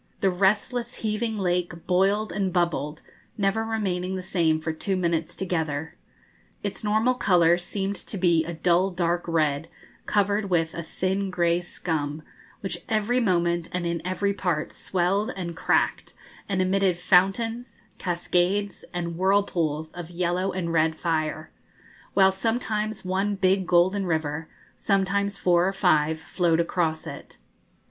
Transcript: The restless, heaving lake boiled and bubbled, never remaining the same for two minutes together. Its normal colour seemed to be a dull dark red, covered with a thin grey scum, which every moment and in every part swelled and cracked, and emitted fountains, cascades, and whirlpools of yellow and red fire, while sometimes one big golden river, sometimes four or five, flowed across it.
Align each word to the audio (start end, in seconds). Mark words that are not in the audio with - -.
The 0.21 0.31
restless, 0.31 0.95
heaving 1.05 1.37
lake 1.37 1.85
boiled 1.85 2.31
and 2.31 2.51
bubbled, 2.51 3.03
never 3.37 3.63
remaining 3.63 4.15
the 4.15 4.23
same 4.23 4.59
for 4.59 4.73
two 4.73 4.95
minutes 4.97 5.35
together. 5.35 5.95
Its 6.63 6.83
normal 6.83 7.13
colour 7.13 7.59
seemed 7.59 7.97
to 8.07 8.17
be 8.17 8.43
a 8.43 8.51
dull 8.51 8.89
dark 8.89 9.23
red, 9.27 9.67
covered 10.07 10.49
with 10.49 10.73
a 10.73 10.81
thin 10.81 11.29
grey 11.29 11.61
scum, 11.61 12.23
which 12.61 12.79
every 12.89 13.19
moment 13.19 13.69
and 13.71 13.85
in 13.85 14.01
every 14.03 14.33
part 14.33 14.73
swelled 14.73 15.29
and 15.37 15.55
cracked, 15.55 16.15
and 16.49 16.63
emitted 16.63 16.97
fountains, 16.97 17.83
cascades, 17.99 18.83
and 18.95 19.17
whirlpools 19.19 19.91
of 19.91 20.09
yellow 20.09 20.51
and 20.51 20.73
red 20.73 20.95
fire, 20.95 21.51
while 22.15 22.31
sometimes 22.31 23.05
one 23.05 23.35
big 23.35 23.67
golden 23.67 24.07
river, 24.07 24.49
sometimes 24.75 25.37
four 25.37 25.67
or 25.67 25.73
five, 25.73 26.17
flowed 26.19 26.59
across 26.59 27.05
it. 27.05 27.37